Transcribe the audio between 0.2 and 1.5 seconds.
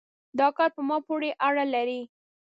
دا کار په ما پورې